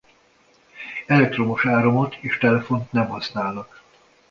Elektromos 1.05 1.65
áramot 1.65 2.15
és 2.15 2.37
telefont 2.37 2.91
nem 2.91 3.07
használnak. 3.07 3.81